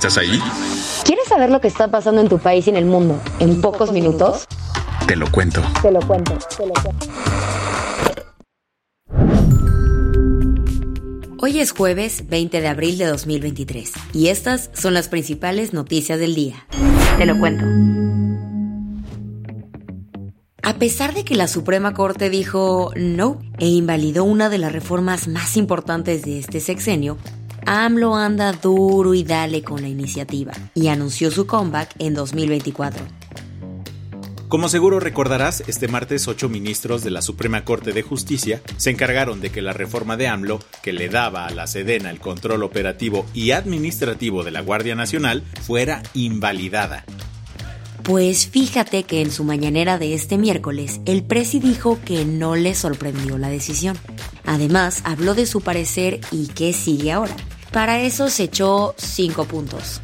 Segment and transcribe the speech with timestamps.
[0.00, 0.40] ¿Estás ahí?
[1.04, 3.92] ¿Quieres saber lo que está pasando en tu país y en el mundo en pocos
[3.92, 4.46] minutos?
[5.06, 5.60] Te lo cuento.
[5.82, 7.06] Te lo cuento, te lo cuento.
[11.36, 16.34] Hoy es jueves 20 de abril de 2023 y estas son las principales noticias del
[16.34, 16.66] día.
[17.18, 17.66] Te lo cuento.
[20.62, 25.28] A pesar de que la Suprema Corte dijo no e invalidó una de las reformas
[25.28, 27.18] más importantes de este sexenio,
[27.72, 33.06] AMLO anda duro y dale con la iniciativa y anunció su comeback en 2024.
[34.48, 39.40] Como seguro recordarás, este martes ocho ministros de la Suprema Corte de Justicia se encargaron
[39.40, 43.24] de que la reforma de AMLO, que le daba a la Sedena el control operativo
[43.34, 47.04] y administrativo de la Guardia Nacional, fuera invalidada.
[48.02, 52.74] Pues fíjate que en su mañanera de este miércoles, el presi dijo que no le
[52.74, 53.96] sorprendió la decisión.
[54.44, 57.36] Además, habló de su parecer y qué sigue ahora.
[57.72, 60.00] Para eso se echó cinco puntos.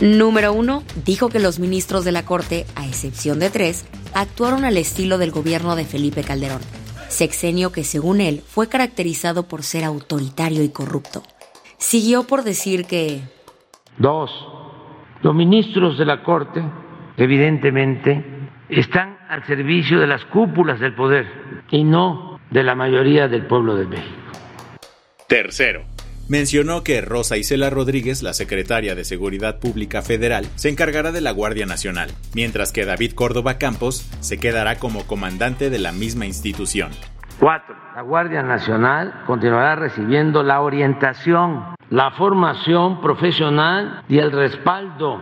[0.00, 4.76] Número uno, dijo que los ministros de la Corte, a excepción de tres, actuaron al
[4.76, 6.60] estilo del gobierno de Felipe Calderón,
[7.08, 11.22] sexenio que según él fue caracterizado por ser autoritario y corrupto.
[11.78, 13.22] Siguió por decir que...
[13.96, 14.30] Dos,
[15.22, 16.62] los ministros de la Corte,
[17.16, 18.22] evidentemente,
[18.68, 21.26] están al servicio de las cúpulas del poder
[21.70, 24.14] y no de la mayoría del pueblo de México.
[25.26, 25.84] Tercero,
[26.28, 31.30] mencionó que Rosa Isela Rodríguez, la secretaria de Seguridad Pública Federal, se encargará de la
[31.30, 36.90] Guardia Nacional, mientras que David Córdoba Campos se quedará como comandante de la misma institución.
[37.38, 45.20] Cuatro, la Guardia Nacional continuará recibiendo la orientación, la formación profesional y el respaldo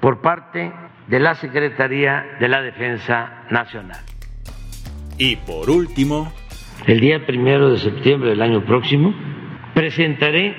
[0.00, 0.72] por parte
[1.06, 4.00] de la Secretaría de la Defensa Nacional.
[5.18, 6.32] Y por último,
[6.86, 9.14] El día primero de septiembre del año próximo
[9.74, 10.54] presentaré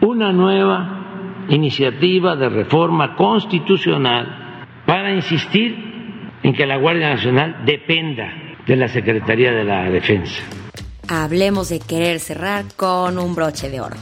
[0.00, 5.76] una nueva iniciativa de reforma constitucional para insistir
[6.42, 8.32] en que la Guardia Nacional dependa
[8.66, 10.42] de la Secretaría de la Defensa.
[11.08, 13.96] Hablemos de querer cerrar con un broche de oro.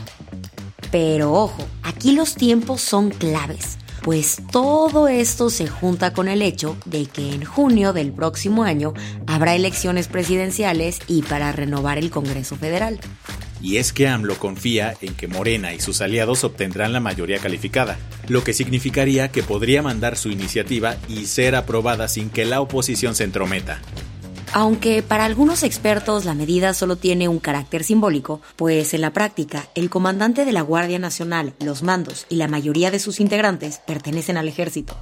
[0.90, 6.76] Pero ojo, aquí los tiempos son claves, pues todo esto se junta con el hecho
[6.84, 8.92] de que en junio del próximo año
[9.26, 12.98] habrá elecciones presidenciales y para renovar el Congreso Federal.
[13.66, 17.98] Y es que AMLO confía en que Morena y sus aliados obtendrán la mayoría calificada,
[18.28, 23.16] lo que significaría que podría mandar su iniciativa y ser aprobada sin que la oposición
[23.16, 23.82] se entrometa.
[24.52, 29.66] Aunque para algunos expertos la medida solo tiene un carácter simbólico, pues en la práctica
[29.74, 34.36] el comandante de la Guardia Nacional, los mandos y la mayoría de sus integrantes pertenecen
[34.36, 34.96] al ejército.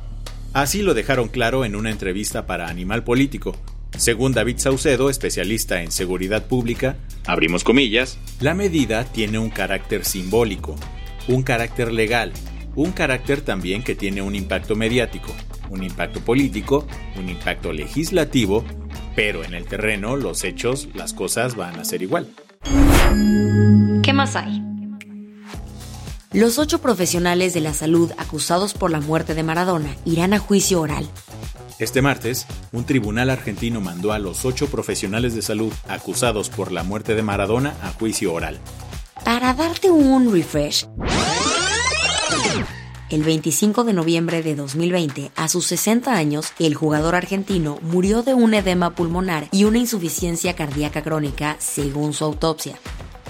[0.54, 3.54] Así lo dejaron claro en una entrevista para Animal Político.
[3.96, 6.96] Según David Saucedo, especialista en seguridad pública,
[7.26, 10.74] abrimos comillas, la medida tiene un carácter simbólico,
[11.28, 12.32] un carácter legal,
[12.74, 15.32] un carácter también que tiene un impacto mediático,
[15.70, 18.64] un impacto político, un impacto legislativo,
[19.14, 22.28] pero en el terreno, los hechos, las cosas van a ser igual.
[24.02, 24.60] ¿Qué más hay?
[26.32, 30.80] Los ocho profesionales de la salud acusados por la muerte de Maradona irán a juicio
[30.80, 31.08] oral.
[31.80, 36.84] Este martes, un tribunal argentino mandó a los ocho profesionales de salud acusados por la
[36.84, 38.60] muerte de Maradona a juicio oral.
[39.24, 40.86] Para darte un refresh,
[43.10, 48.34] el 25 de noviembre de 2020, a sus 60 años, el jugador argentino murió de
[48.34, 52.78] un edema pulmonar y una insuficiencia cardíaca crónica, según su autopsia.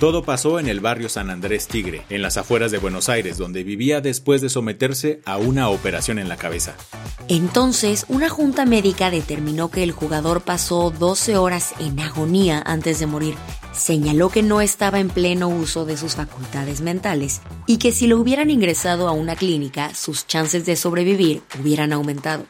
[0.01, 3.63] Todo pasó en el barrio San Andrés Tigre, en las afueras de Buenos Aires, donde
[3.63, 6.75] vivía después de someterse a una operación en la cabeza.
[7.29, 13.07] Entonces, una junta médica determinó que el jugador pasó 12 horas en agonía antes de
[13.07, 13.37] morir.
[13.73, 18.19] Señaló que no estaba en pleno uso de sus facultades mentales y que si lo
[18.19, 22.45] hubieran ingresado a una clínica, sus chances de sobrevivir hubieran aumentado.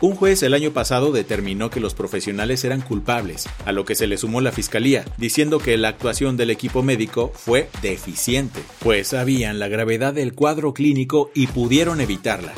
[0.00, 4.06] Un juez el año pasado determinó que los profesionales eran culpables, a lo que se
[4.06, 9.58] le sumó la fiscalía, diciendo que la actuación del equipo médico fue deficiente, pues sabían
[9.58, 12.52] la gravedad del cuadro clínico y pudieron evitarla.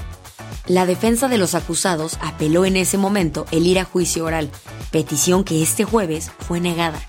[0.67, 4.51] La defensa de los acusados apeló en ese momento el ir a juicio oral,
[4.91, 7.01] petición que este jueves fue negada.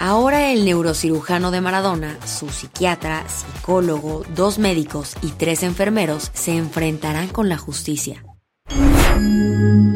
[0.00, 7.28] Ahora el neurocirujano de Maradona, su psiquiatra, psicólogo, dos médicos y tres enfermeros se enfrentarán
[7.28, 8.24] con la justicia.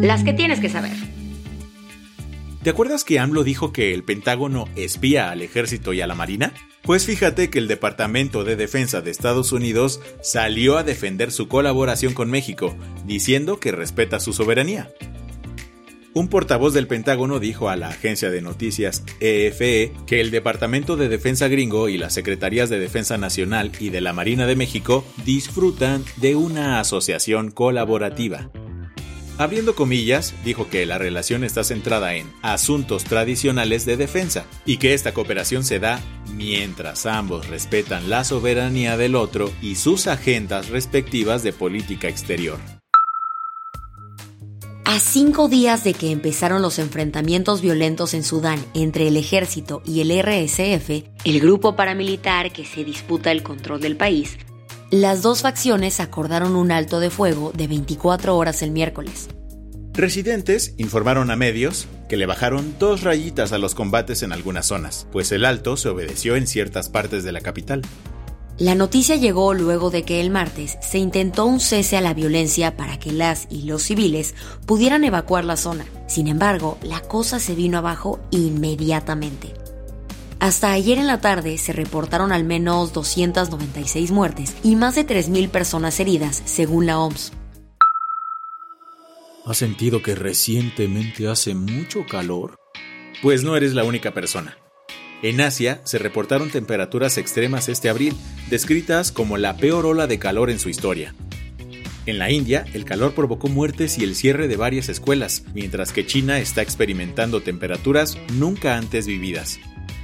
[0.00, 0.92] Las que tienes que saber.
[2.62, 6.52] ¿Te acuerdas que AMLO dijo que el Pentágono espía al ejército y a la marina?
[6.82, 12.14] Pues fíjate que el Departamento de Defensa de Estados Unidos salió a defender su colaboración
[12.14, 14.90] con México, diciendo que respeta su soberanía.
[16.14, 20.96] Un portavoz del Pentágono dijo a la agencia de noticias EFE e que el Departamento
[20.96, 25.06] de Defensa gringo y las Secretarías de Defensa Nacional y de la Marina de México
[25.24, 28.50] disfrutan de una asociación colaborativa.
[29.42, 34.94] Abriendo comillas, dijo que la relación está centrada en asuntos tradicionales de defensa y que
[34.94, 36.00] esta cooperación se da
[36.32, 42.60] mientras ambos respetan la soberanía del otro y sus agendas respectivas de política exterior.
[44.84, 50.02] A cinco días de que empezaron los enfrentamientos violentos en Sudán entre el ejército y
[50.02, 54.38] el RSF, el grupo paramilitar que se disputa el control del país,
[54.92, 59.28] las dos facciones acordaron un alto de fuego de 24 horas el miércoles.
[59.94, 65.06] Residentes informaron a medios que le bajaron dos rayitas a los combates en algunas zonas,
[65.10, 67.80] pues el alto se obedeció en ciertas partes de la capital.
[68.58, 72.76] La noticia llegó luego de que el martes se intentó un cese a la violencia
[72.76, 74.34] para que las y los civiles
[74.66, 75.86] pudieran evacuar la zona.
[76.06, 79.61] Sin embargo, la cosa se vino abajo inmediatamente.
[80.42, 85.48] Hasta ayer en la tarde se reportaron al menos 296 muertes y más de 3.000
[85.48, 87.32] personas heridas, según la OMS.
[89.46, 92.56] ¿Has sentido que recientemente hace mucho calor?
[93.22, 94.58] Pues no eres la única persona.
[95.22, 98.16] En Asia se reportaron temperaturas extremas este abril,
[98.50, 101.14] descritas como la peor ola de calor en su historia.
[102.04, 106.04] En la India, el calor provocó muertes y el cierre de varias escuelas, mientras que
[106.04, 109.60] China está experimentando temperaturas nunca antes vividas.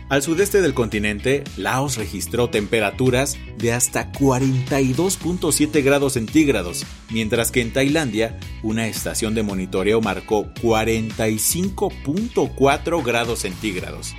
[0.08, 7.74] Al sudeste del continente, Laos registró temperaturas de hasta 42.7 grados centígrados, mientras que en
[7.74, 14.14] Tailandia, una estación de monitoreo marcó 45.4 grados centígrados.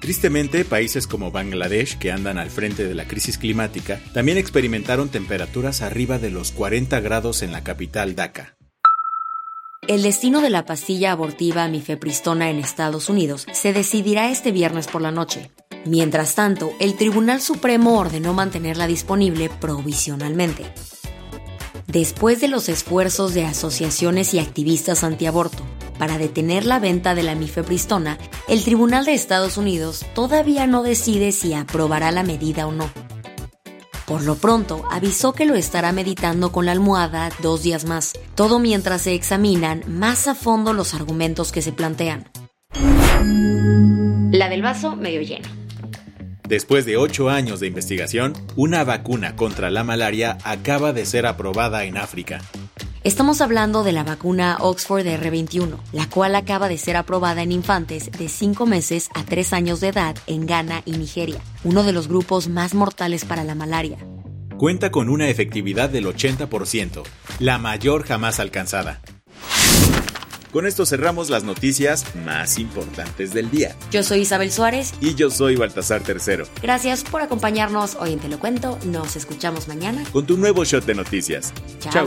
[0.00, 5.82] Tristemente, países como Bangladesh, que andan al frente de la crisis climática, también experimentaron temperaturas
[5.82, 8.55] arriba de los 40 grados en la capital Dhaka.
[9.88, 15.00] El destino de la pastilla abortiva mifepristona en Estados Unidos se decidirá este viernes por
[15.00, 15.52] la noche.
[15.84, 20.64] Mientras tanto, el Tribunal Supremo ordenó mantenerla disponible provisionalmente.
[21.86, 25.62] Después de los esfuerzos de asociaciones y activistas antiaborto
[26.00, 28.18] para detener la venta de la mifepristona,
[28.48, 33.05] el Tribunal de Estados Unidos todavía no decide si aprobará la medida o no.
[34.06, 38.60] Por lo pronto, avisó que lo estará meditando con la almohada dos días más, todo
[38.60, 42.30] mientras se examinan más a fondo los argumentos que se plantean.
[44.30, 45.48] La del vaso medio lleno.
[46.48, 51.82] Después de ocho años de investigación, una vacuna contra la malaria acaba de ser aprobada
[51.82, 52.42] en África.
[53.06, 58.10] Estamos hablando de la vacuna Oxford R21, la cual acaba de ser aprobada en infantes
[58.10, 62.08] de 5 meses a 3 años de edad en Ghana y Nigeria, uno de los
[62.08, 63.98] grupos más mortales para la malaria.
[64.56, 67.04] Cuenta con una efectividad del 80%,
[67.38, 69.00] la mayor jamás alcanzada.
[70.56, 73.76] Con esto cerramos las noticias más importantes del día.
[73.90, 74.94] Yo soy Isabel Suárez.
[75.02, 76.46] Y yo soy Baltasar Tercero.
[76.62, 78.78] Gracias por acompañarnos hoy en Te lo cuento.
[78.86, 80.02] Nos escuchamos mañana.
[80.12, 81.52] Con tu nuevo shot de noticias.
[81.90, 82.06] Chao.